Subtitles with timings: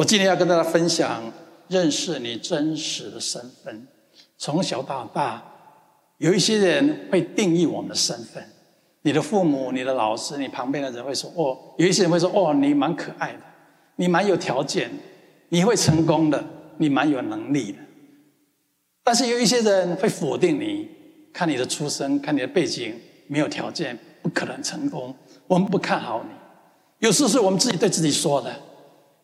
[0.00, 1.22] 我今天要跟大家分享
[1.68, 3.86] 认识你真实的身份。
[4.38, 5.42] 从小到大，
[6.16, 8.42] 有一些人会定义我们的身份。
[9.02, 13.40] 你的父母、你的老师、你旁边的人会说：“哦，有一些人会说：‘哦，你蛮可爱的，
[13.96, 14.90] 你蛮有条件，
[15.50, 16.42] 你会成功的，
[16.78, 17.78] 你蛮有能力的。’
[19.04, 20.88] 但是有一些人会否定你，
[21.30, 25.14] 看你的出身，看你的背景，没有条件，不可能成功。
[25.46, 26.30] 我们不看好你。
[27.06, 28.50] 有时候是我们自己对自己说的。”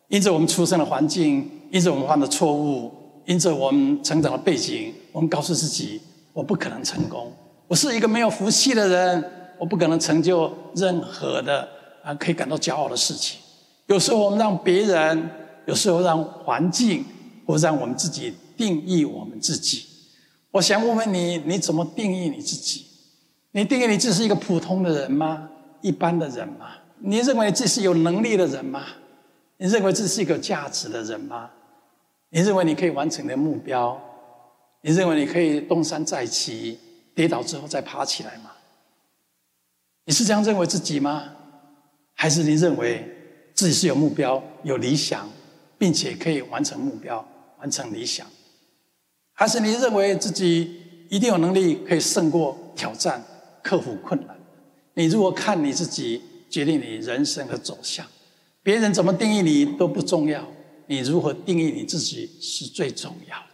[0.09, 2.93] 因着我们出生的环境，因着我们犯的错误，
[3.25, 6.01] 因着我们成长的背景，我们告诉自己：
[6.33, 7.33] 我不可能成功，
[7.67, 9.25] 我是一个没有福气的人，
[9.59, 11.69] 我不可能成就任何的
[12.05, 13.41] 啊可以感到骄傲的事情。
[13.87, 15.31] 有时候我们让别人，
[15.67, 17.05] 有时候让环境，
[17.45, 19.85] 或让我们自己定义我们自己。
[20.53, 22.85] 我想问问你：你怎么定义你自己？
[23.53, 25.49] 你定义你自己是一个普通的人吗？
[25.83, 26.67] 一般的人吗？
[27.01, 28.85] 你认为自己是有能力的人吗？
[29.59, 31.51] 你认为这是一个价值的人吗？
[32.31, 34.01] 你认为你可以完成的目标？
[34.83, 36.79] 你认为你可以东山再起，
[37.15, 38.53] 跌倒之后再爬起来吗？
[40.05, 41.33] 你是这样认为自己吗？
[42.15, 43.07] 还是你认为
[43.55, 45.29] 自己是有目标、有理想，
[45.79, 47.27] 并且可以完成目标、
[47.59, 48.27] 完成理想？
[49.33, 53.23] 还是你认为自己一定有能力可以胜过挑战、
[53.63, 54.37] 克服困难？
[54.95, 58.07] 你如果看你自己，决定你人生的走向。
[58.67, 60.45] 别人怎么定义你都不重要，
[60.89, 63.45] 你如何定义你自己是最重要的。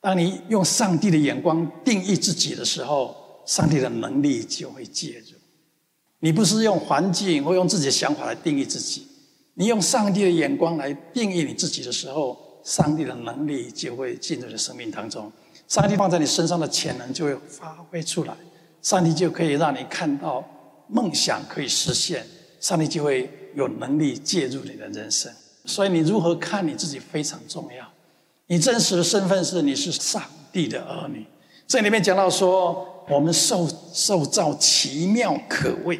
[0.00, 5.36] 当你用上帝的眼光定义自己的时候，上帝的能力就会介入。
[6.20, 9.08] 你不是用环境或用自己的想法来定义自己，
[9.54, 15.32] 你用上帝的眼光来定义你自己的时候，上帝的能力就会进入你的生命当中。
[15.66, 18.36] 上帝放在你身上的潜能就会发挥出来，
[18.80, 20.44] 上帝就可以让你看到
[20.86, 22.24] 梦想可以实现，
[22.60, 23.28] 上帝就会。
[23.56, 25.32] 有能力介入你的人生，
[25.64, 27.90] 所以你如何看你自己非常重要。
[28.48, 31.26] 你真实的身份是你是上帝的儿女。
[31.66, 35.98] 这里面讲到说，我们受受造奇妙可畏，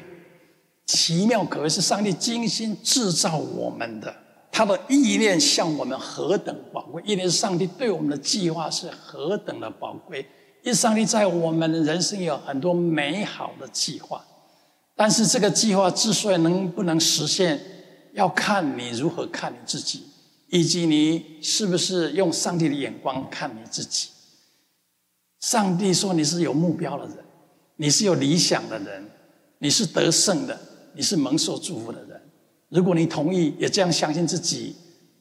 [0.84, 4.14] 奇妙可畏是上帝精心制造我们的，
[4.52, 10.24] 他的意念向我们何等宝贵，意念是上帝对我们的计划是何等的宝贵。
[10.62, 14.22] 因上帝在我们的人生有很多美好的计划。
[14.98, 17.60] 但是这个计划之所以能不能实现，
[18.14, 20.02] 要看你如何看你自己，
[20.48, 24.08] 以及你是不是用上帝的眼光看你自己。
[25.40, 27.18] 上帝说你是有目标的人，
[27.76, 29.06] 你是有理想的人，
[29.58, 30.58] 你是得胜的，
[30.94, 32.18] 你是蒙受祝福的人。
[32.70, 34.74] 如果你同意，也这样相信自己，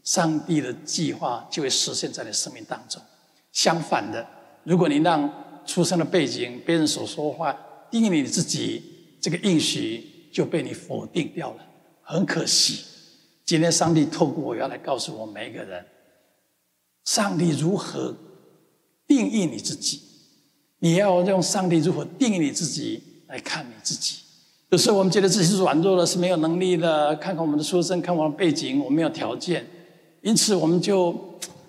[0.06, 3.02] 上帝的计划就会实现在你生命当中。
[3.52, 4.26] 相反的，
[4.64, 5.30] 如果你让
[5.66, 7.54] 出生的背景、别人所说话
[7.92, 8.95] 定义你自己。
[9.26, 11.68] 这个应许就被你否定掉了，
[12.04, 12.84] 很可惜。
[13.44, 15.84] 今天上帝透过我要来告诉我每一个人，
[17.06, 18.16] 上帝如何
[19.08, 20.00] 定义你自己？
[20.78, 24.18] 你要用上帝如何定义你自己来看你自己。
[24.70, 27.16] 有时候我们觉得自己是软弱的，是没有能力的。
[27.16, 29.66] 看看我们的出身，看我们的背景，我们没有条件，
[30.22, 31.20] 因此我们就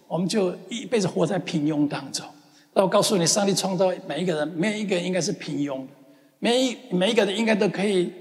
[0.06, 2.26] 我们就一辈子活在平庸当中。
[2.74, 5.92] 那我告诉你，上帝创造每一个人，没有一个人应该是平庸的。
[6.38, 8.12] 每一每一个人应该都可以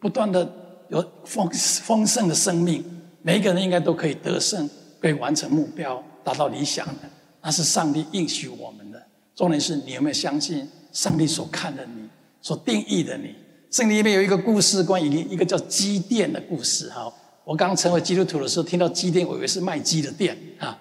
[0.00, 0.50] 不断的
[0.88, 1.48] 有丰
[1.82, 2.84] 丰盛的生命，
[3.22, 4.68] 每一个人应该都可以得胜，
[5.00, 7.08] 可以完成目标，达到理想的，
[7.40, 9.00] 那是上帝应许我们的。
[9.34, 12.08] 重点是你有没有相信上帝所看的你，
[12.40, 13.34] 所定义的你？
[13.70, 16.90] 圣经里面有一个故事，关于一个叫鸡店的故事。
[16.90, 17.10] 哈，
[17.44, 20.78] 我刚成为基督徒的时候，听到鸡店，我以为是卖鸡的店啊，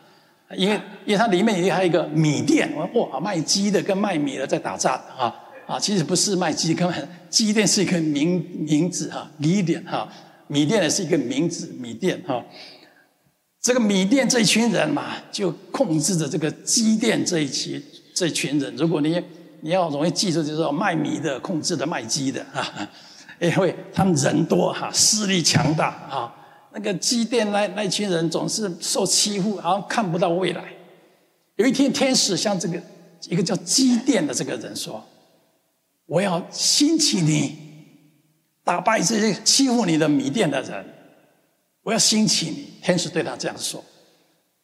[0.57, 0.75] 因为
[1.05, 5.33] 因为它里面也还有一个米店，我说哇，卖鸡的跟卖米的在打仗啊。
[5.71, 10.05] 啊，其实不是卖鸡，根本鸡店是一个名名字哈，米店哈，
[10.47, 12.43] 米店也是一个名字，米店哈。
[13.61, 17.81] 这个米店这一群人嘛，就控制着这个鸡店这一群
[18.13, 18.75] 这一群人。
[18.75, 19.23] 如果你
[19.61, 22.89] 你要容易记住，就是说卖米的控制的卖鸡的啊，
[23.39, 26.35] 因为他们人多哈，势力强大啊。
[26.73, 30.65] 那个鸡店那那群人总是受欺负，好像看不到未来。
[31.55, 32.81] 有一天，天使向这个
[33.29, 35.01] 一个叫鸡店的这个人说。
[36.11, 37.57] 我要兴起你，
[38.65, 40.85] 打败这些欺负你的米店的人。
[41.83, 43.81] 我要兴起你，天使对他这样说。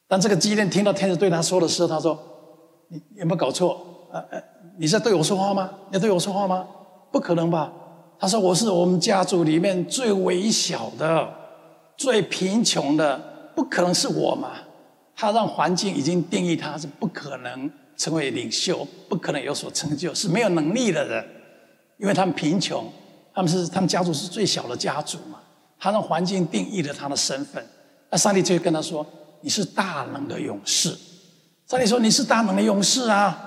[0.10, 2.20] 当这个鸡店听到天使对他说的时候，他说
[2.92, 4.10] ：“你有没有搞错？
[4.12, 4.44] 呃呃，
[4.78, 5.72] 你在对我说话吗？
[5.88, 6.68] 你在对我说话吗？
[7.14, 7.72] 不可能吧？”
[8.20, 11.34] 他说：“我是我们家族里面最微小的、
[11.96, 13.18] 最贫穷的，
[13.56, 14.52] 不可能是我嘛？
[15.16, 21.26] 他让环境已经定义他是不可能成为领袖，不可能有所成就，是没有能力的人。”
[21.98, 22.90] 因为他们贫穷，
[23.34, 25.40] 他们是他们家族是最小的家族嘛，
[25.80, 27.66] 他让环境定义了他的身份。
[28.10, 29.06] 那上帝就跟他说
[29.42, 30.96] ：“你是大能的勇士。
[31.68, 33.44] 上帝说你是大能的勇士啊！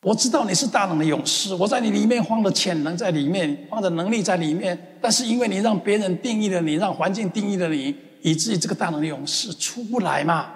[0.00, 4.96] 我知道你是大能的勇士，我在你里面放的潜能在里面，放的能力在里面。
[5.00, 10.46] 但是因为你让别人定义了你，让环境定义了你，以至于这个大能的勇士出不来嘛。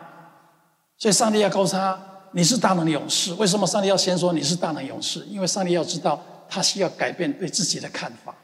[0.99, 2.00] 所以上帝要告诉他，
[2.32, 3.35] 你是大能的勇士。
[3.35, 5.25] 为什么上帝要先说你是大能勇士？
[5.29, 8.34] 因为上帝要知道他需要改变对自己的看法。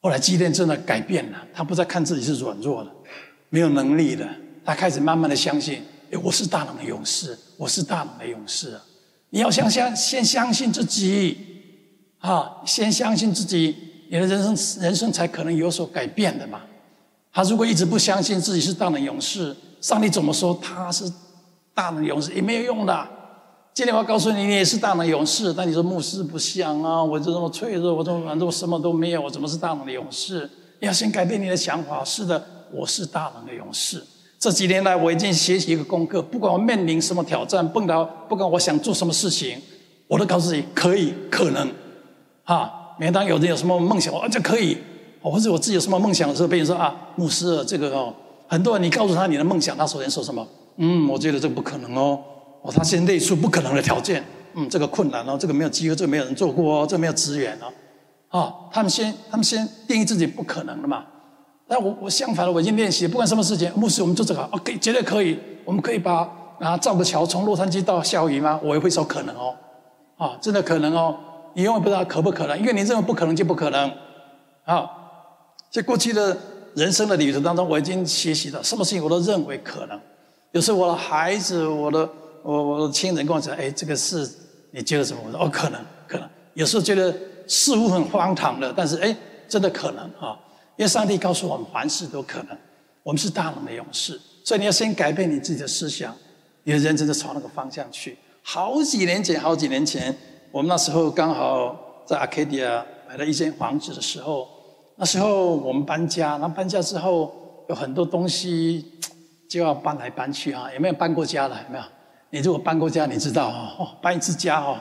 [0.00, 2.90] 后来基甸真的改变了，他不再看自己是软弱的、
[3.50, 4.26] 没有能力的，
[4.64, 8.80] 他开始慢慢的相信：诶，我是大能的勇士，我是大能的勇士。
[9.28, 11.36] 你要相相先相信自己，
[12.18, 13.76] 啊，先相信自己，
[14.10, 16.62] 你的人生人生才可能有所改变的嘛。
[17.32, 21.04] 他如果一直不相信自己是大能勇士，上帝怎么说他是
[21.74, 23.08] 大能勇士也没有用的。
[23.80, 30.46] 今天我告诉你，你也是大能勇士，但你说牧师不像啊，我就这么脆弱，我这么软弱，我什么都没有，我怎么是大能的勇士？
[30.80, 32.04] 要先改变你的想法。
[32.04, 34.04] 是的，我是大能的勇士。
[34.38, 39.58] 这几年来，我已经学习一个功课，不管我面临什么挑战，碰到不管我想做什么事情，
[40.08, 41.66] 我都告诉自己可以，可能，
[42.44, 44.76] 啊，每当有人有什么梦想，我就可以，
[45.22, 48.12] 或者我自己有什么梦想的时候，别人说啊，牧师，这个哦，
[48.46, 50.46] 很多人你告诉他你的梦想，他首先说什么？
[50.76, 52.20] 嗯，我觉得这不可能哦，
[52.62, 54.22] 哦，他先列出不可能的条件，
[54.54, 61.04] 嗯，这个困难哦，这个没有机会，这个没有人做过哦，这个没有资源哦，啊，他们先他们先定义自己不可能的嘛。
[61.68, 65.38] 那我我相反了，我已经练习，不管什么事情，牧师，我们做这个，OK，绝对可以。
[65.64, 66.28] 我们可以把
[66.58, 68.58] 啊造个桥从洛杉矶到夏威夷吗？
[68.62, 69.54] 我也会说可能哦，
[70.16, 71.16] 啊，真的可能哦。
[71.54, 73.90] 你永远不知道可不可能，因为你认为不可能就不可能。
[74.64, 74.88] 啊，
[75.70, 76.36] 在过去的
[76.74, 80.00] 人生的旅程当中，我已经学习了，什么事情我都认为可能。
[80.52, 82.08] 有时候我的孩子，我的
[82.42, 84.28] 我我亲人跟我讲，哎，这个事
[84.70, 85.22] 你觉得什么？
[85.26, 86.28] 我说哦，可能可能。
[86.54, 87.14] 有时候觉得
[87.46, 89.14] 似乎很荒唐的，但是哎，
[89.48, 90.38] 真的可能啊。
[90.76, 92.56] 因为上帝告诉我们，凡事都可能。
[93.02, 96.14] 我们是大能的勇士，所以你要先改变你自己的思想，
[96.64, 98.16] 你的人真的朝那个方向去。
[98.42, 100.16] 好几年前，好几年前，
[100.50, 101.76] 我们那时候刚好
[102.06, 104.48] 在 Arcadia 买了一间房子的时候，
[104.96, 108.84] 那时候我们搬家，然后搬家之后有很多东西
[109.48, 110.72] 就要搬来搬去啊。
[110.72, 111.60] 有没有搬过家了？
[111.66, 111.84] 有没有？
[112.30, 113.48] 你如果搬过家，你知道
[113.78, 114.78] 哦，搬一次家哦，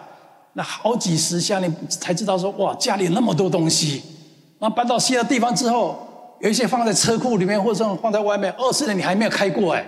[0.54, 4.04] 那好几十箱，你才知道说哇，家里那么多东西。
[4.60, 9.86] 那搬到新的地方之后，有一些放在车库里面，或者放在外面，二十年你还没有开过哎，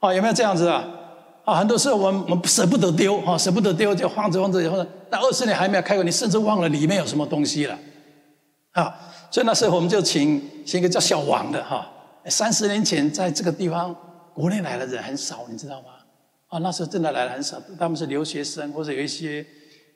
[0.00, 0.84] 啊有没有这样子啊？
[1.44, 7.78] 啊很多时候我们我们舍不得丢啊，舍不得丢就放着放着以后呢，那二十年还没有开过，你甚至忘了里面有什么东西了，
[8.72, 8.94] 啊，
[9.30, 11.86] 所以那时候我们就请请一个叫小王的哈，
[12.26, 13.94] 三十年前在这个地方
[14.32, 15.88] 国内来的人很少，你知道吗？
[16.54, 19.44] 啊那时候真的来的很少，他们是留学生或者有一些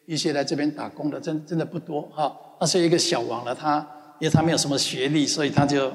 [0.07, 2.37] 一些来这边打工的，真真的不多哈。
[2.59, 3.79] 那是一个小王了，他
[4.19, 5.93] 因为他没有什么学历，所以他就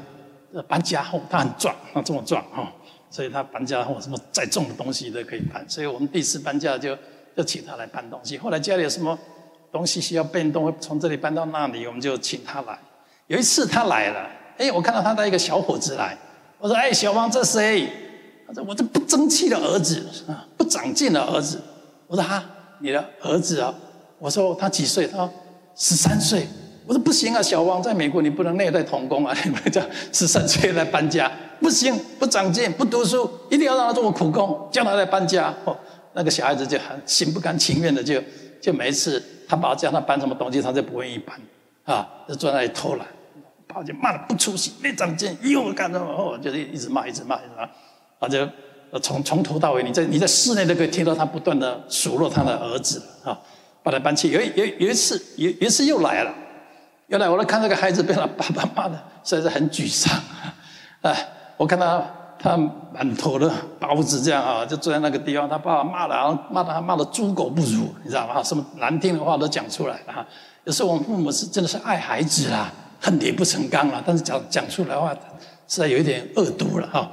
[0.65, 2.71] 搬家后他很壮，他这么壮哈，
[3.10, 5.69] 所以他搬家后什么再重的东西都可以搬。
[5.69, 6.98] 所以我们第一次搬家就
[7.36, 8.38] 就请他来搬东西。
[8.38, 9.19] 后来家里有什么
[9.69, 12.80] 东西需要变动，会从这里搬到那里，我们就请他来。
[13.27, 16.18] 有一次他来了，哎，我看到他带一个小伙子来，
[16.57, 17.89] 我说：“哎，小王，这谁？”
[18.67, 21.61] ：“我这不争气的儿子啊，不长进的儿子。”
[22.05, 22.44] 我说：“哈，
[22.79, 23.73] 你的儿子啊？”
[24.19, 25.29] 我说：“他几岁？”他说。
[25.75, 26.47] 十三岁，
[26.85, 29.35] 我说不行啊，小王在美国你不能虐待童工啊！
[29.44, 35.51] 你们这十三岁来搬家，不行，不长进，不读书，一定要让他做苦工，叫他来搬家。
[35.65, 35.75] 哦，
[36.13, 38.22] 那个小孩子就很心不甘情愿的就，
[38.62, 41.36] 就每一次他爸叫他搬什么东西，他就不愿意搬，
[41.86, 43.07] 啊，就坐在那里偷懒。
[43.65, 46.05] 爸就骂他不出息，没长进，又干什么？
[46.05, 47.67] 哦，就是一直骂，一直骂，一直骂。
[48.24, 53.38] 啊，就从从头到尾，你在你在室内都可以听到他不断的数落他的儿子啊。
[53.86, 56.34] 把他搬去，有有有一次，有有一次又来了，
[57.08, 60.18] 又来，我来看这个孩子被他爸爸骂的，实在是很沮丧。
[61.01, 61.27] 哎，
[61.58, 62.01] 我看他
[62.39, 62.56] 他
[62.94, 63.51] 满头的
[63.82, 68.42] 包子这样啊，就坐在那个地方，他爸爸骂的，然后骂他骂的猪狗不如，你知道吗？
[68.42, 70.25] 什么难听的话都讲出来了。
[70.63, 75.13] 有时候我们父母是真的是爱孩子啦，恨铁不成钢啦，但是讲讲出来的话，
[75.68, 77.12] 实在有一点恶毒了哈。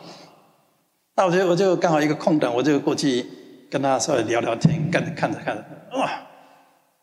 [1.17, 3.27] 那我就我就刚好一个空档，我就过去
[3.71, 5.65] 跟他稍微聊聊天，看着看着看着，
[5.99, 6.11] 哇！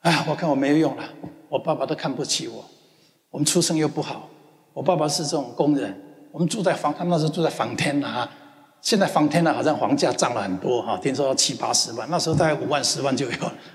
[0.01, 1.03] 啊，我看我没有用了，
[1.49, 2.65] 我爸爸都看不起我，
[3.29, 4.29] 我们出身又不好，
[4.73, 5.95] 我爸爸是这种工人，
[6.31, 8.29] 我们住在房，他那时候住在房天啊，
[8.81, 9.61] 现在房天啊好。
[9.61, 13.31] 像房价涨了很多哈，听说要七八十万，那时候大概五万十万就有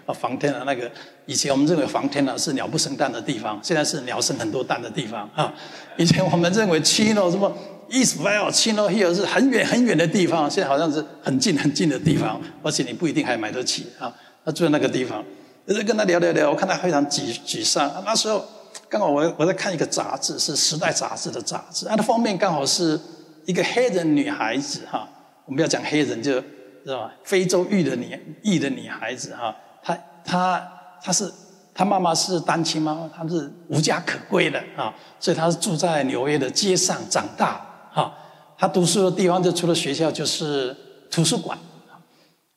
[0.06, 0.90] 啊，房天啊那个，
[1.26, 5.52] 以前我们认为房天啊是鸟不生蛋的地方，现在是鸟生很多蛋的地方啊，
[5.96, 7.52] 以前我们认为七楼什么？
[7.92, 14.12] Eastvale Chino Hill 是很远很远的地方，现在好像是很近很近的地方，而且你不一定还买得起啊，
[14.44, 15.22] 他住在那个地方。
[15.64, 18.02] 就是跟他聊聊聊，我看他非常沮沮丧。
[18.04, 18.44] 那时候
[18.88, 22.98] 刚好我我在看一个杂志，是《时代》杂志的杂志，它的封面刚好是
[23.44, 25.08] 一个黑人女孩子哈，
[25.44, 27.12] 我们要讲黑人，就知道吧？
[27.22, 30.68] 非洲裔的女裔的女孩子哈，她她
[31.00, 31.32] 她是
[31.72, 38.12] 她妈妈是单亲妈妈，她是无家可归的啊，所以她是住在纽约的街上长大哈。
[38.56, 40.76] 她读书的地方就除了学校就是
[41.10, 41.58] 图书馆。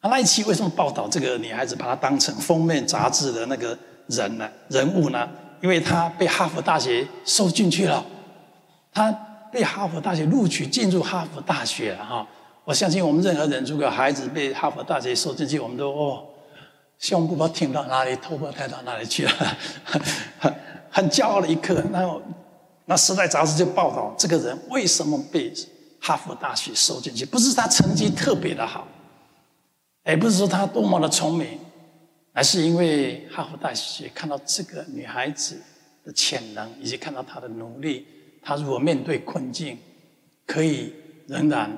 [0.01, 3.75] 那一期为什么报道这个女孩子，把她当成封面杂志的那个
[4.07, 4.47] 人呢？
[4.69, 5.27] 人物呢？
[5.61, 8.05] 因为她被哈佛大学收进去了，
[8.93, 9.11] 她
[9.51, 12.27] 被哈佛大学录取进入哈佛大学了哈。
[12.63, 16.23] 我相信我们任何人，如果孩子被哈佛大学收进去，我们都哦，
[16.99, 19.31] 胸部不挺到哪里，头不知道抬到哪里去了，
[20.39, 20.53] 很
[20.91, 21.83] 很骄傲的一刻。
[21.91, 22.21] 然后，
[22.85, 25.51] 那时代杂志就报道这个人为什么被
[25.99, 28.87] 哈佛大学收进去，不是他成绩特别的好。
[30.05, 31.59] 也不是说他多么的聪明，
[32.31, 35.59] 而是因为哈佛大学看到这个女孩子
[36.03, 38.05] 的潜能，以及看到她的努力，
[38.43, 39.79] 她如果面对困境，
[40.45, 40.93] 可以
[41.25, 41.75] 仍然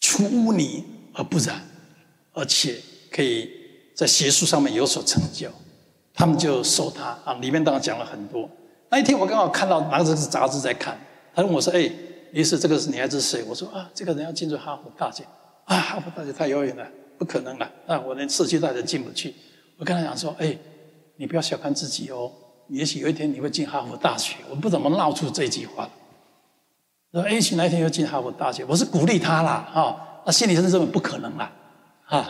[0.00, 1.62] 出污泥而不染，
[2.34, 2.78] 而且
[3.10, 3.50] 可以
[3.96, 5.50] 在学术上面有所成就，
[6.12, 7.32] 他们就收她啊。
[7.40, 8.46] 里面当然讲了很多。
[8.92, 10.94] 那一天我刚好看到拿着杂志在看，
[11.34, 11.90] 他问我说：“哎，
[12.30, 15.24] 于是这个是女孩子是谁？”我说：“啊，这个人要进入哈佛大学。”
[15.64, 17.66] 啊，哈佛大学太遥远了，不可能了。
[17.86, 19.34] 啊，我连社区大学进不去。
[19.78, 20.54] 我跟他讲说：“哎，
[21.16, 22.30] 你不要小看自己哦，
[22.68, 25.88] 也许有一天你会进哈佛大学。”我不怎么闹出这句话。
[27.12, 29.96] 说：“也许哪一天要进哈佛大学。”我是鼓励他啦，哈、哦。
[30.26, 31.50] 那心里是认为不可能啦，
[32.04, 32.26] 哈，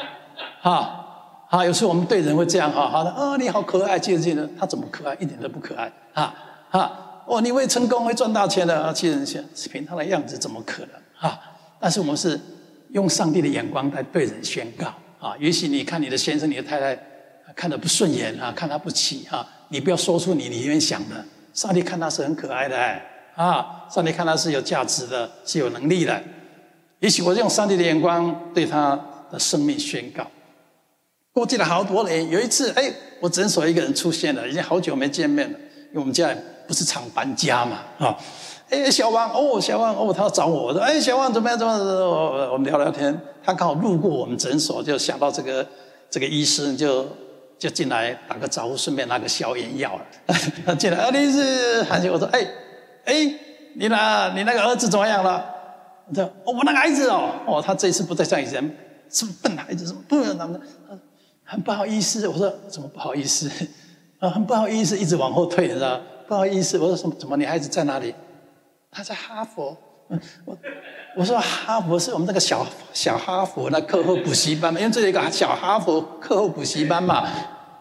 [0.60, 1.66] 哈，哈。
[1.66, 5.14] 有时候我们对人会这样哈，好的，哦，你好可爱，接着接着，他怎么可爱？
[5.16, 6.32] 一点都不可爱，哈，
[6.72, 7.22] 哈。
[7.28, 8.92] 哦，你会成功，会赚大钱的啊？
[8.92, 10.90] 其实想凭他的样子，怎么可能？
[11.14, 11.38] 哈。
[11.78, 12.40] 但是我们是。
[12.92, 14.84] 用上帝的眼光在对人宣告
[15.18, 15.34] 啊！
[15.40, 16.94] 也许你看你的先生、你的太太
[17.56, 21.24] 看得不顺眼啊，看他不起啊，你不要说出你里面想的。
[21.54, 22.76] 上帝看他是很可爱的
[23.34, 26.22] 啊，上帝看他是有价值的，是有能力的。
[26.98, 29.00] 也许我用上帝的眼光对他
[29.30, 30.30] 的生命宣告。
[31.32, 36.28] 过去了好多年，有一次，哎，我诊所一个人出现了，已经好久没见面了，因为我们家
[36.66, 38.16] 不是常搬家嘛，啊。
[38.70, 40.68] 哎，小王哦，小王哦，他要找我。
[40.68, 41.58] 我说，哎，小王怎么样？
[41.58, 42.50] 怎么样？
[42.50, 43.18] 我们聊聊天。
[43.44, 45.66] 他刚好路过我们诊所，就想到这个
[46.08, 47.06] 这个医生，就
[47.58, 50.00] 就进来打个招呼，顺便拿个消炎药。
[50.64, 52.10] 他 进来，啊，你是韩信？
[52.10, 52.46] 我说，哎
[53.04, 53.14] 哎，
[53.74, 55.44] 你那，你那个儿子怎么样了？
[56.08, 58.62] 我说，哦，我那个孩子哦，哦，他这一次不再像以前，
[59.10, 59.86] 是不是笨孩子？
[59.86, 60.60] 什么不能怎么的？
[61.44, 62.26] 很不好意思。
[62.26, 63.50] 我说，怎么不好意思？
[64.18, 66.00] 啊，很不好意思，一直往后退，你知道？
[66.26, 66.78] 不好意思。
[66.78, 67.14] 我说，什么？
[67.18, 67.36] 怎么？
[67.36, 68.14] 你孩子在哪里？
[68.90, 69.76] 他在哈佛，
[70.44, 70.56] 我
[71.16, 77.26] 我说哈佛是我们这个小小哈佛那课后补习班嘛，因为这里有一个小哈佛课后补习班嘛。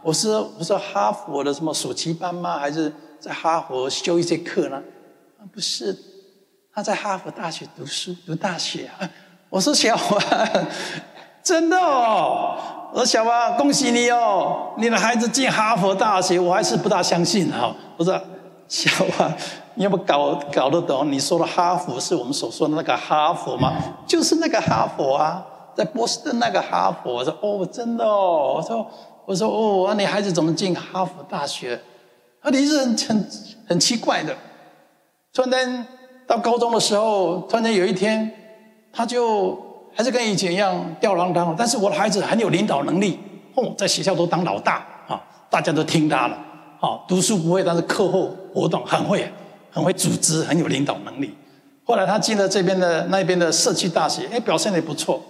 [0.01, 2.57] 我说我说哈佛的什么暑期班吗？
[2.57, 4.81] 还是在哈佛修一些课呢？
[5.53, 5.98] 不是，
[6.74, 9.10] 他在哈佛大学读书读大学啊。
[9.50, 10.67] 我说小王，
[11.43, 12.57] 真的哦。
[12.93, 17.75] 我说小王，恭喜你哦，你的孩子进哈佛大学，我还是不大相信哈。
[17.98, 18.21] 我说
[18.71, 19.33] 小王。
[19.75, 21.11] 你有没有搞搞得懂？
[21.11, 23.73] 你说的哈佛是我们所说的那个哈佛吗？
[24.07, 27.15] 就是那个哈佛啊，在波士顿那个哈佛。
[27.15, 28.55] 我说哦，真的哦。
[28.55, 28.87] 我说
[29.25, 31.79] 我说哦，那你孩子怎么进哈佛大学？
[32.41, 33.29] 啊，你是很很
[33.67, 34.33] 很奇怪的。
[35.33, 35.87] 突然间
[36.25, 38.31] 到高中的时候，突然间有一天，
[38.93, 39.57] 他就
[39.95, 41.53] 还是跟以前一样吊儿郎当。
[41.57, 43.19] 但是我的孩子很有领导能力，
[43.55, 46.37] 哦，在学校都当老大啊，大家都听他了。
[46.81, 49.31] 啊，读书不会，但是课后活动很会。
[49.74, 51.34] 很会组织，很有领导能力。
[51.86, 55.24] 后来他进了这边的那边的社区大学，哎，表现也不错。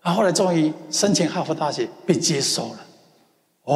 [0.00, 2.78] 他，后来终于申请哈佛大学被接收了。
[3.64, 3.74] 哦，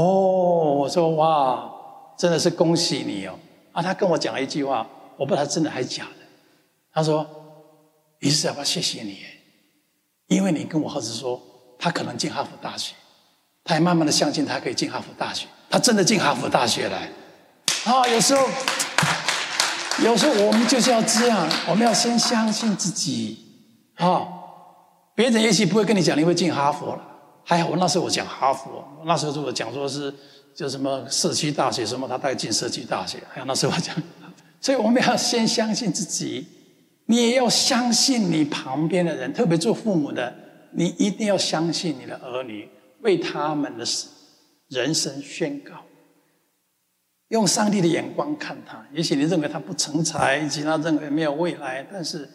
[0.78, 1.68] 我说哇，
[2.16, 3.34] 真的是恭喜你哦。
[3.72, 6.24] 啊，他跟我讲了一句话，我不知道他真的还是假的。
[6.92, 7.26] 他说
[8.22, 9.18] ：“于是要不要谢谢你？
[10.28, 11.40] 因为你跟我儿子说
[11.80, 12.94] 他可能进哈佛大学，
[13.64, 17.10] 他也慢慢的相信他可以进哈佛大学，他真的进哈佛大学来。
[17.86, 18.46] 啊，有时候。”
[20.04, 23.38] 有时候我们就是要这样，我们要先相信自己
[23.94, 24.28] 啊。
[25.14, 27.02] 别人也许不会跟你讲你会进哈佛了，
[27.42, 30.12] 还好我那时候我讲哈佛，那时候我讲说是
[30.54, 33.22] 就什么社区大学什么，他大概进社区大学。
[33.32, 33.96] 还有那时候我讲，
[34.60, 36.46] 所以我们要先相信自己，
[37.06, 40.30] 你也要相信你旁边的人，特别做父母的，
[40.72, 42.68] 你一定要相信你的儿女，
[43.00, 43.84] 为他们的
[44.68, 45.85] 人生宣告。
[47.28, 52.28] 用上帝的眼光看他，也许你认为他不成才，以及他认为没有未来，但是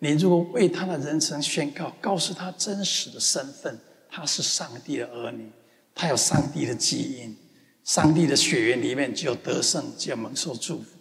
[0.00, 3.78] 你如果为他的人生宣告，告诉他真实的身份，
[4.10, 5.50] 他是上帝的儿女，
[5.94, 7.36] 他有上帝的基因，
[7.84, 10.98] 上帝的血缘里面只有得胜，只有蒙受祝福，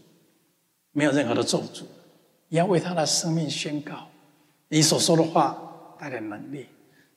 [0.93, 1.83] 没有任何的咒诅。
[2.47, 4.07] 你要为他的生命宣告，
[4.69, 6.67] 你所说的话带来能力。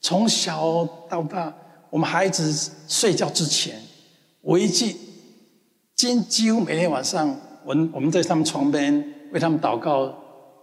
[0.00, 1.54] 从小到大，
[1.90, 3.80] 我们孩子睡觉之前，
[4.40, 4.97] 我一记，
[5.96, 7.34] 今几乎每天晚上，
[7.64, 10.14] 我们我们在他们床边为他们祷告，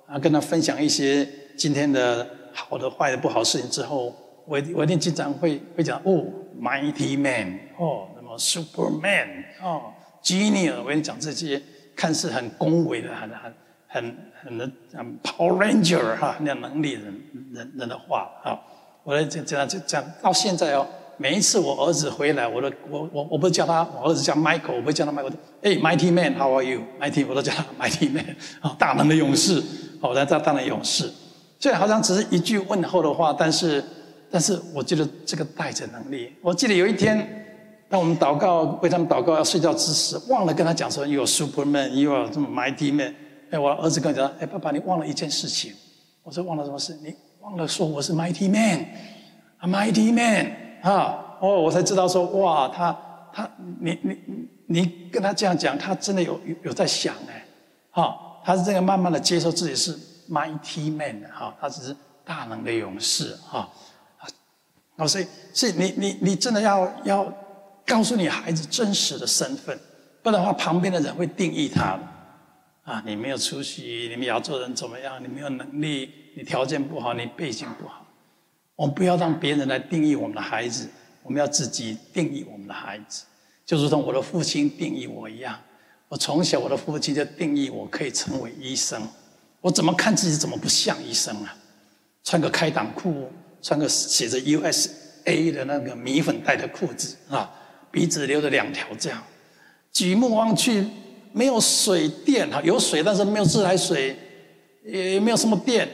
[0.06, 4.14] 啊，跟他分享一些今天的好的、坏的、不好的事情之后，
[4.46, 6.24] 我我一定经常会会讲哦
[6.62, 11.60] ，mighty man，哦，那么 superman，哦，genius，我跟你讲这些
[11.96, 13.54] 看似很恭维的、很很
[13.88, 14.72] 很很的
[15.24, 17.22] power ranger 哈，那样能力人
[17.52, 18.54] 人人的话啊，
[19.04, 20.86] 我来这这样就讲到现在哦。
[21.18, 25.32] 每一次我儿子回来，我都我我我不是叫他，我儿子叫 Michael，我不会叫他 Michael。
[25.62, 29.62] 哎，Mighty Man，How are you？Mighty，我都叫他 Mighty Man，啊，大能的勇士，
[30.02, 31.10] 好，他大能勇士。
[31.60, 33.84] 虽然好像只是一句问候的话，但是
[34.30, 36.34] 但是我觉得这个带着能力。
[36.42, 37.46] 我记得有一天，
[37.88, 43.16] 当我们祷告为他们祷告要睡觉之时，忘了跟他讲说 You are Superman，You are 这么 Mighty Man。
[43.52, 45.74] 哎，我儿子跟我讲，哎，爸爸，你忘了一件事情。
[46.24, 46.98] 我说忘了什么事？
[47.04, 50.63] 你忘了说我是 Mighty Man，A Mighty Man。
[50.84, 52.96] 啊，哦，我才知道说，哇，他
[53.32, 53.50] 他，
[53.80, 54.20] 你你
[54.68, 57.46] 你跟他这样讲，他真的有有有在想哎，
[57.90, 58.14] 哈，
[58.44, 59.98] 他是这个慢慢的接受自己是
[60.30, 63.70] mighty man 哈，他只是大能的勇士哈，
[64.98, 67.34] 啊，所以所以你你你真的要要
[67.86, 69.80] 告诉你孩子真实的身份，
[70.22, 71.98] 不然的话旁边的人会定义他，
[72.84, 75.24] 啊，你没有出息，你们亚洲人怎么样？
[75.24, 78.03] 你没有能力，你条件不好，你背景不好。
[78.76, 80.88] 我们不要让别人来定义我们的孩子，
[81.22, 83.24] 我们要自己定义我们的孩子，
[83.66, 85.60] 就如同我的父亲定义我一样。
[86.10, 89.02] 我从小我的父亲就定义我可以成为医生，
[89.62, 91.56] 我怎么看自己怎么不像医生啊？
[92.24, 97.52] 穿个开裆裤，穿个写着 USA 的那个米粉袋的裤子啊，
[97.92, 99.24] 鼻子留着两条这样，
[99.92, 100.86] 举目望去
[101.32, 104.16] 没有水电哈，有水但是没有自来水，
[104.86, 105.88] 也没有什么电。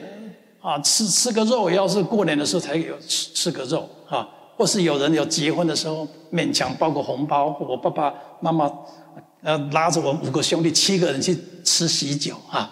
[0.62, 8.69] 啊，吃吃个肉，要是过年的时候才有吃吃个肉啊，或是有人有结婚的时候勉强包个红包，我爸爸妈妈
[9.41, 12.69] 呃拉着我五个兄弟七个人去吃喜酒啊，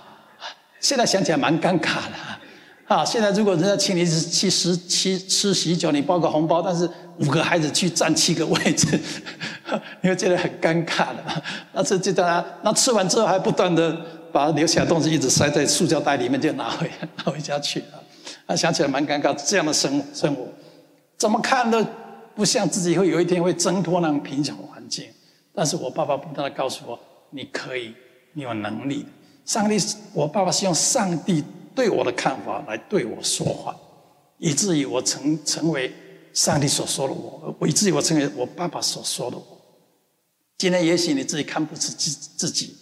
[0.82, 3.06] 现在想起来蛮尴尬的啊。
[3.06, 9.00] 现在如果人家请你去吃吃吃喜酒，你包个红包，但是五个孩子去占七个位置，
[10.04, 11.24] 你会觉得很尴尬的。
[11.72, 13.98] 那这这当然，那吃完之后还不断的。
[14.32, 17.84] 把留下的东西一直塞在塑胶袋里面，就拿回 拿回家去。
[18.46, 20.48] 啊，想起来蛮尴尬，这样的生生活，
[21.18, 21.86] 怎么看都
[22.36, 25.06] 不像自己会有一天会挣脱那种贫穷环境。
[25.54, 27.00] 但是我爸爸不断的告诉我，
[27.32, 27.94] 你可以，
[28.34, 29.06] 你有能力。
[29.46, 29.78] 上帝，
[30.14, 31.44] 我爸爸是用上帝
[31.76, 33.76] 对我的看法来对我说话，
[34.38, 35.94] 以至于我成成为
[36.34, 39.44] 上帝所说的我，以至于我成为我爸爸所说的我。
[40.58, 42.78] 今天也许你自己看不起自自己。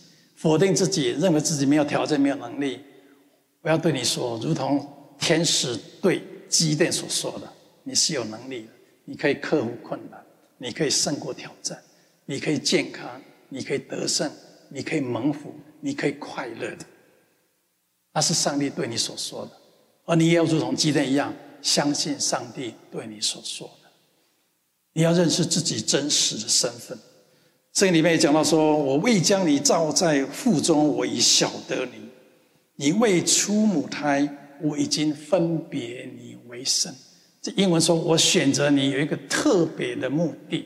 [0.46, 2.80] 否定自己，认为自己没有条件、没有能力。
[3.64, 8.68] 我要对你说，如同天使对基甸所说的：“你是有能力的，
[9.06, 10.24] 你可以克服困难，
[10.60, 11.82] 你可以胜过挑战，
[12.26, 14.32] 你可以健康，你可以得胜，
[14.70, 16.86] 你可以蒙福，你可以快乐的。”
[18.14, 19.52] 那是上帝对你所说的，
[20.06, 23.90] 而你也要如同基甸一样，相信上帝对你所说的。
[24.94, 26.96] 你要认识自己真实的身份。
[27.76, 32.10] 这里面也讲到说：“我未将你造在腹中，我已晓得你；
[32.78, 34.26] 你未出母胎，
[34.62, 36.96] 我已经分别你为圣。”
[37.44, 40.66] 这英文说：“我选择你有一个特别的目的，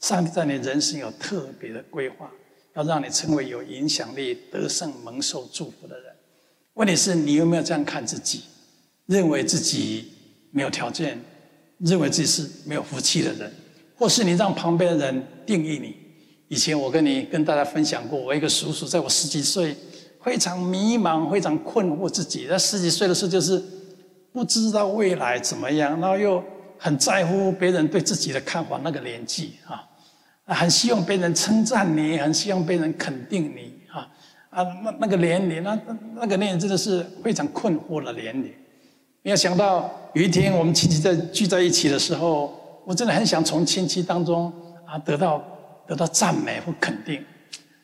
[0.00, 2.28] 上帝在你人生有特别的规划，
[2.74, 6.12] 要让你成为有影响力、得胜、蒙受祝福的人。
[6.74, 8.42] 问题是你有没有这样看自己？
[9.06, 10.08] 认为自己
[10.50, 11.22] 没有条件，
[11.78, 13.52] 认为自己是没有福气的人，
[13.96, 15.94] 或是你让旁边的人定义你？”
[16.52, 19.74] 以前我跟你跟大家分享过，我一个叔叔，在我十几岁，
[20.22, 22.46] 非常迷茫，非常困惑自己。
[22.46, 23.58] 在十几岁的时候，就是
[24.34, 26.44] 不知道未来怎么样，然后又
[26.76, 28.78] 很在乎别人对自己的看法。
[28.84, 29.82] 那个年纪啊，
[30.54, 34.06] 很希望别人称赞你，很希望别人肯定你啊
[34.50, 35.80] 啊，那那个年龄，那
[36.16, 38.52] 那个年龄真的是非常困惑的年龄。
[39.22, 42.52] 没有想到有一天我们亲戚在聚在一起的时候，
[42.84, 44.52] 我真的很想从亲戚当中
[44.84, 45.42] 啊得到。
[45.92, 47.22] 得到赞美或肯定，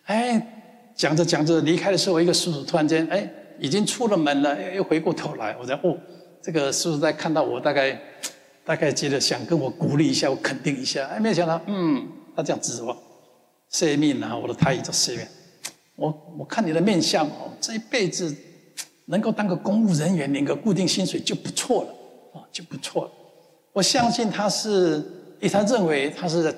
[0.05, 0.41] 哎，
[0.97, 5.95] 讲着讲着离开的时候，一个叔叔突然间，哎，已经出了门了，又回过头来，我在哦，
[6.41, 8.01] 这个叔叔在看到我，大概
[8.65, 12.03] 大概觉得想跟我鼓励一下，我肯定一下，哎，没想到，嗯，
[12.35, 12.97] 他这样指我，
[13.69, 15.27] 谢命啊，我的太医叫谢命，
[15.97, 18.35] 我我看你的面相哦，这一辈子
[19.05, 21.91] 能够当个公务人员，领个固定薪水就不错了，
[22.41, 23.11] 啊，就不错了。
[23.75, 25.05] 我相信他是，
[25.41, 26.55] 以他认为他是。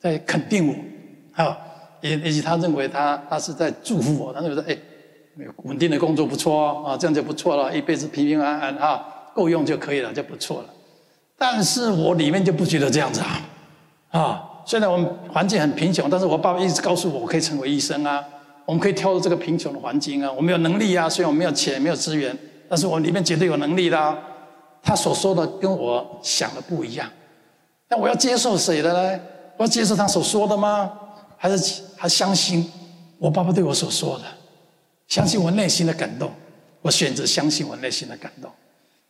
[0.00, 1.58] 在肯定我，啊，
[2.00, 4.76] 也也许他认为他他是在祝福我，他认为说，哎，
[5.64, 10.68] 稳定的工作不错啊，这样就不错了，一辈子平平安安啊，够用就可以了，就不错了。
[11.36, 13.40] 但是我里面就不觉得这样子啊，
[14.10, 18.24] 啊，虽然我们环境很贫穷，但是我爸爸一直告诉我，我可以成为医生啊，
[18.64, 22.36] 我们可以跳入这个贫穷的环境啊，我们有能力啊，虽然我没有钱，没有资源，
[22.68, 24.18] 但是我里面绝对有能力的。
[24.80, 27.10] 他所说的跟我想的不一样，
[27.88, 29.20] 那我要接受谁的呢？
[29.58, 30.90] 我要接受他所说的吗？
[31.36, 32.68] 还是还相信
[33.18, 34.24] 我爸爸对我所说的？
[35.08, 36.30] 相信我内心的感动，
[36.80, 38.50] 我选择相信我内心的感动。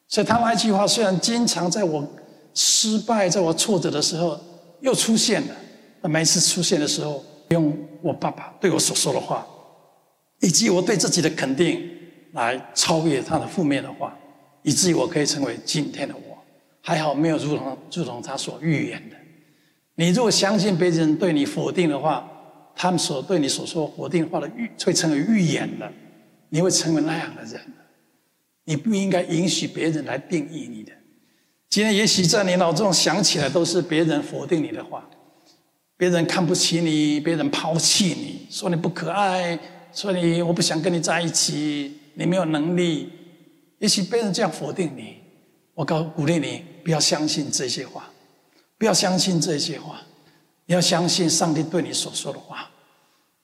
[0.09, 2.07] 所以他那一句话虽然经常在我
[2.55, 4.41] 失败、在我挫折的时候
[4.81, 5.55] 又出现了，
[6.01, 9.47] 那每次出现的时候，用我爸爸对我所说的话，
[10.41, 11.91] 以及我对自己的肯定
[12.33, 14.17] 来超越他的负面的话，
[14.63, 16.39] 以至于我可以成为今天的我。
[16.81, 19.17] 还好没有如同如同他所预言的。
[20.01, 22.25] 你如果相信别人对你否定的话，
[22.77, 25.93] 他们所对你所说否定话的预会成为预言的，
[26.51, 27.61] 你会成为那样的人。
[28.65, 30.93] 你不应该允许别人来定义你的。
[31.69, 35.05] 今天也许在你脑中想起来都是别人否定你的话，
[35.97, 39.59] 别人看不起你，别人抛弃你，说你不可爱，
[39.93, 43.11] 说你我不想跟你在一起，你没有能力。
[43.81, 45.17] 也许别人这样否定你，
[45.75, 48.09] 我告鼓励你不要相信这些话，
[48.79, 50.01] 不要相信这些话，
[50.67, 52.71] 你要相信上帝对你所说的话。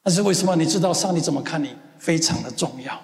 [0.02, 2.98] 但是为什么你知道上帝怎么看你非常的重要？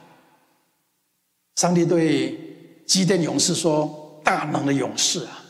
[1.57, 2.39] 上帝对
[2.87, 5.43] 基甸勇士说：“大能的勇士啊，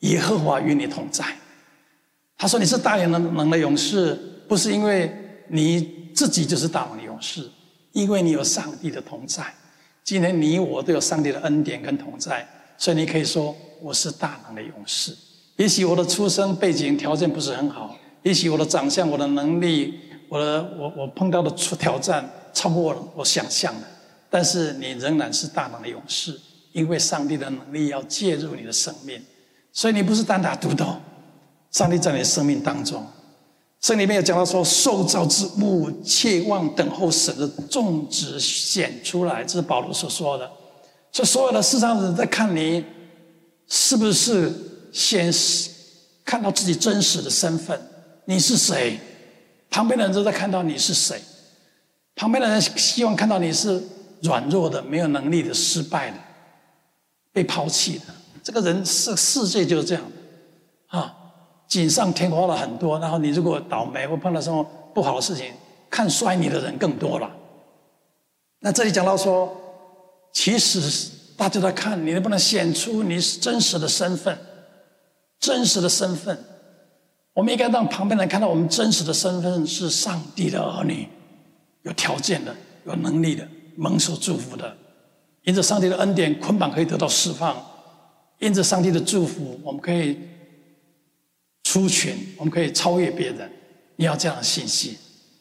[0.00, 1.24] 耶和华与你同在。”
[2.38, 4.14] 他说：“你是大能能的勇士，
[4.48, 5.14] 不是因为
[5.48, 7.50] 你自己就是大能的勇士，
[7.92, 9.44] 因为你有上帝的同在。
[10.04, 15.16] 今天你我都有上帝的恩典跟同在，所以你可以说我是大能的勇士。
[15.56, 23.86] 也许我的出生背景条件不是很好，也许我的长相、我的能力、我的我我碰到的挑战超过我我想象的。”
[24.30, 26.40] 但是你仍然是大能的勇士，
[26.72, 29.20] 因为上帝的能力要介入你的生命，
[29.72, 30.86] 所以你不是单打独斗。
[31.70, 33.06] 上帝在你的生命当中，
[33.80, 40.50] 圣经里面有讲到说，受造之物切望等候神的种子显出来，这是保罗所说的。
[41.10, 42.82] 所以所有的世上人在看你，
[43.68, 44.50] 是不是
[44.92, 45.32] 先
[46.24, 47.80] 看到自己真实的身份？
[48.26, 49.00] 你是谁？
[49.70, 51.20] 旁边的人都在看到你是谁？
[52.14, 53.82] 旁边的人希望看到你是。
[54.22, 56.16] 软弱的、没有能力的、失败的、
[57.32, 58.04] 被抛弃的，
[58.40, 60.04] 这个人世世界就是这样
[60.86, 61.12] 啊！
[61.66, 64.62] 锦上添花了很多，然后你如果倒霉或碰到什么
[64.94, 65.52] 不好的事情，
[65.90, 67.28] 看衰你的人更多了。
[68.60, 69.52] 那这里讲到说，
[70.32, 74.38] 其实大家都在看你能不能显出你是真实的身份，
[75.42, 76.38] 真实的身份。
[77.34, 81.06] 我们应该让旁边人看到我们真实的身份是上帝的儿女，
[81.82, 82.54] 有条件的，
[82.86, 83.46] 有能力的。
[83.74, 84.76] 蒙受祝福的，
[85.44, 87.56] 因着上帝的恩典，捆绑可以得到释放；
[88.38, 90.18] 因着上帝的祝福，我们可以
[91.64, 93.50] 出群，我们可以超越别人。
[93.96, 94.94] 你要这样的信心，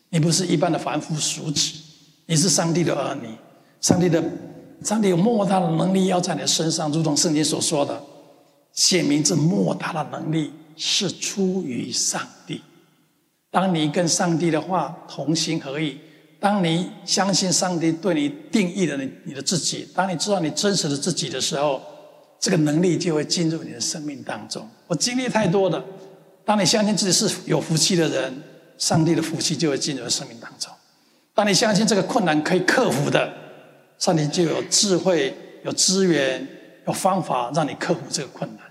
[0.09, 1.73] 你不是一般的凡夫俗子，
[2.25, 3.27] 你是上帝的儿女。
[3.81, 4.23] 上帝的，
[4.81, 8.01] 上帝有莫大的能力要在你身上，如同圣经所说的，
[8.81, 12.59] 显明这莫大的能力是出于上帝。
[13.51, 15.99] 当你跟上帝的话同心合意。
[16.39, 21.79] 当你相信上帝对你定义了你你的自己，当你知道你真实的自己的时候，
[22.39, 24.67] 这个能力就会进入你的生命当中。
[24.87, 25.79] 我经历太多的，
[26.43, 28.41] 当你相信自己是有福气的人，
[28.79, 30.71] 上帝的福气就会进入生命当中。
[31.35, 33.31] 当你相信这个困难可以克服的，
[33.99, 35.31] 上帝就有智慧、
[35.63, 36.47] 有资源、
[36.87, 38.65] 有方法让你克服这个困难。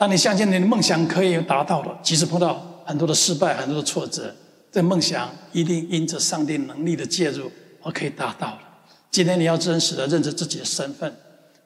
[0.00, 4.34] 当你相信你的梦想可以达到的，即使碰到很多的失败、很多的挫折。
[4.72, 8.58] 这梦想一定因着上帝能力的介入而可以达到了。
[9.10, 11.14] 今天你要真实的认知自己的身份，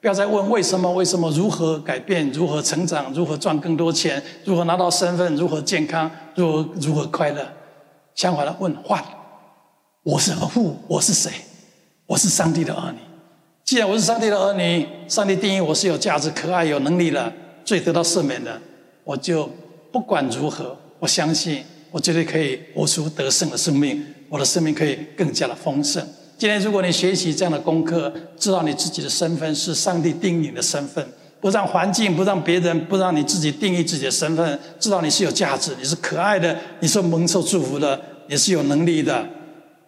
[0.01, 7.47] 不要再问为什么、为什么、如何改变、如何成长、如何赚更多钱、如何拿到身份、如何健康、如何如何快乐。
[8.15, 9.01] 相反的问：换，
[10.03, 10.75] 我是何父？
[10.89, 11.31] 我是谁？
[12.05, 12.97] 我是上帝的儿女。
[13.63, 17.31] 既然我是上帝的儿女，上帝定义我是有价值、可爱、有能力的，
[17.65, 18.61] 罪得到赦免的，
[19.03, 19.49] 我就
[19.91, 21.63] 不管如何，我相信。
[21.91, 26.05] 我绝对可以活出得胜的生命，我的生命可以更加的丰盛。
[26.37, 31.07] 今天，如果你学习这样的功课，知道你自己的身份是上帝定义的身份，
[31.39, 37.97] 不让环境，不让别人，不让你自己定义自己的身份，知道你是有价值，你是可爱的，你是蒙受祝福的，
[38.27, 39.25] 你是有能力的。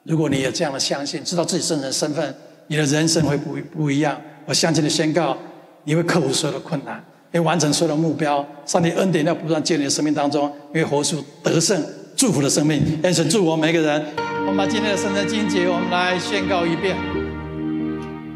[0.04, 2.34] 如果你有这样的相信，知道自己真正的身份，
[2.68, 4.18] 你的人生会不不一样。
[4.46, 5.38] 我相信的宣告，
[5.84, 7.04] 你会克服所有的困难。
[7.32, 11.82] 要完成所有的目标，上帝恩典要不断建立生命当中，因为活出得胜、
[12.16, 12.82] 祝福的生命。
[13.04, 14.06] 愿神祝福我们每个人。
[14.42, 16.96] 我们把今天的圣经经节，我们来宣告一遍：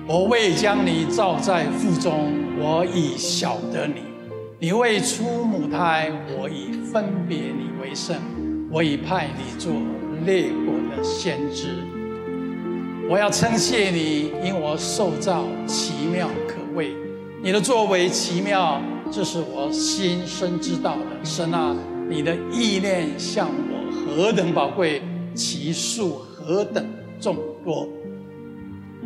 [0.06, 4.02] 我未将你造在腹中，我已晓得你；
[4.60, 8.18] 你未出母胎，我已分别你为圣；
[8.70, 9.72] 我已派你做
[10.26, 11.68] 列国的先知。
[13.10, 16.94] 我要称谢你，因我受造奇妙可畏，
[17.44, 18.80] 你的作为奇妙，
[19.12, 21.26] 这是我心深知道的。
[21.26, 21.76] 神啊，
[22.08, 25.02] 你的意念向我何等宝贵！
[25.34, 26.86] 其数何等
[27.20, 27.88] 众多！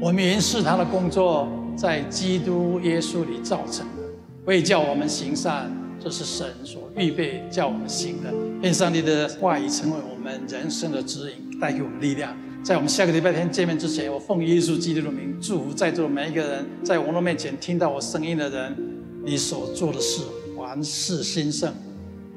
[0.01, 4.03] 我们原是他的工作，在基督耶稣里造成的，
[4.43, 8.33] 为叫我们行善，这是神所预备叫我们行的。
[8.61, 12.35] 愿上帝的话语成为我们人生的指引，带给我们力量。
[12.65, 18.75] 在我们下个礼拜天见面之前，我奉耶稣基督的名祝福在座的每一个人，在网络面前听到我声音的人，
[19.23, 20.23] 你所做的事
[20.57, 21.71] 凡事兴盛，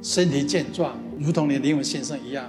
[0.03, 2.45] 身体健壮，如同你的灵魂先生一样。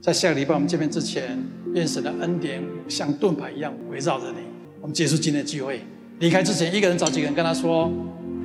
[0.00, 1.36] 在下个礼拜我们见面之前，
[1.74, 4.38] 愿神的恩典像盾牌一样围绕着你。
[4.80, 5.80] 我们结束今天的聚会，
[6.20, 7.90] 离开之前，一个人找几个人跟他说：“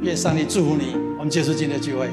[0.01, 2.09] 愿上帝祝福你。”我们结束今天的聚会。